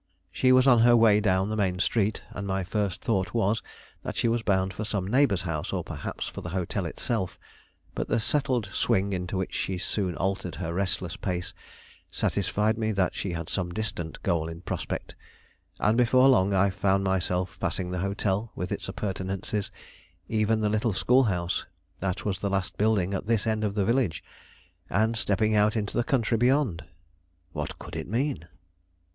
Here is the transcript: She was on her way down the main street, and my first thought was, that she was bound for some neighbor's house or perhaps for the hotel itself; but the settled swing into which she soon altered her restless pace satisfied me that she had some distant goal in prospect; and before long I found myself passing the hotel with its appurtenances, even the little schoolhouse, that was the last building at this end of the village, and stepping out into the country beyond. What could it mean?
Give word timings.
She 0.31 0.51
was 0.51 0.65
on 0.65 0.79
her 0.79 0.95
way 0.97 1.19
down 1.19 1.49
the 1.51 1.55
main 1.55 1.77
street, 1.77 2.23
and 2.31 2.47
my 2.47 2.63
first 2.63 3.03
thought 3.03 3.35
was, 3.35 3.61
that 4.01 4.15
she 4.15 4.27
was 4.27 4.41
bound 4.41 4.73
for 4.73 4.83
some 4.83 5.05
neighbor's 5.07 5.43
house 5.43 5.71
or 5.71 5.83
perhaps 5.83 6.27
for 6.27 6.41
the 6.41 6.49
hotel 6.49 6.87
itself; 6.87 7.37
but 7.93 8.07
the 8.07 8.19
settled 8.19 8.65
swing 8.73 9.13
into 9.13 9.37
which 9.37 9.53
she 9.53 9.77
soon 9.77 10.15
altered 10.15 10.55
her 10.55 10.73
restless 10.73 11.15
pace 11.15 11.53
satisfied 12.09 12.79
me 12.79 12.91
that 12.93 13.13
she 13.13 13.33
had 13.33 13.47
some 13.47 13.71
distant 13.71 14.23
goal 14.23 14.49
in 14.49 14.61
prospect; 14.61 15.13
and 15.79 15.99
before 15.99 16.27
long 16.27 16.51
I 16.51 16.71
found 16.71 17.03
myself 17.03 17.59
passing 17.59 17.91
the 17.91 17.99
hotel 17.99 18.51
with 18.55 18.71
its 18.71 18.89
appurtenances, 18.89 19.69
even 20.27 20.61
the 20.61 20.69
little 20.69 20.93
schoolhouse, 20.93 21.67
that 21.99 22.25
was 22.25 22.39
the 22.39 22.49
last 22.49 22.75
building 22.75 23.13
at 23.13 23.27
this 23.27 23.45
end 23.45 23.63
of 23.63 23.75
the 23.75 23.85
village, 23.85 24.23
and 24.89 25.15
stepping 25.15 25.53
out 25.53 25.75
into 25.77 25.95
the 25.95 26.03
country 26.03 26.37
beyond. 26.37 26.85
What 27.53 27.77
could 27.77 27.95
it 27.95 28.07
mean? 28.07 28.47